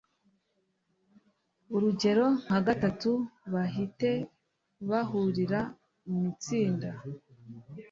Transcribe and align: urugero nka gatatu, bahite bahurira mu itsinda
urugero 1.75 2.25
nka 2.43 2.59
gatatu, 2.67 3.11
bahite 3.53 4.09
bahurira 4.89 5.59
mu 6.07 6.19
itsinda 6.31 6.89